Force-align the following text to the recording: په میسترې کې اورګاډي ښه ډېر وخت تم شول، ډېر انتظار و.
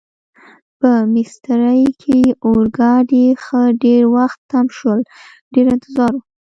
په 0.79 0.91
میسترې 1.13 1.83
کې 2.01 2.19
اورګاډي 2.45 3.25
ښه 3.43 3.61
ډېر 3.83 4.03
وخت 4.15 4.39
تم 4.51 4.65
شول، 4.77 4.99
ډېر 5.53 5.65
انتظار 5.75 6.11
و. 6.15 6.19